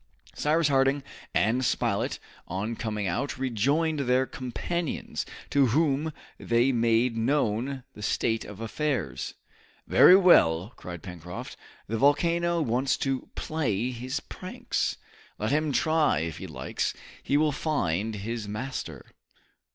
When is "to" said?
5.51-5.67, 12.97-13.29